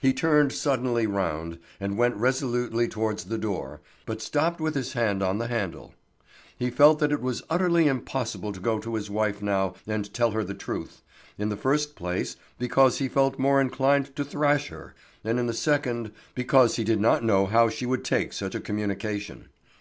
[0.00, 5.20] He turned suddenly round, and went resolutely towards the door, but stopped with his hand
[5.20, 5.94] on the handle.
[6.56, 10.30] He felt that it was utterly impossible to go to his wife now and tell
[10.30, 11.02] her the truth,
[11.36, 14.94] in the first place because he felt more inclined to thrash her,
[15.24, 18.60] and in the second because he did not know how she would take such a
[18.60, 19.48] communication.